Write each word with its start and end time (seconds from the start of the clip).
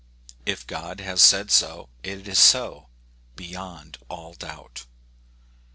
If 0.47 0.65
God 0.65 0.99
has 1.01 1.21
said 1.21 1.51
so, 1.51 1.87
it 2.01 2.27
is 2.27 2.39
so, 2.39 2.87
beyond 3.35 3.99
all 4.09 4.33
doubt. 4.33 4.85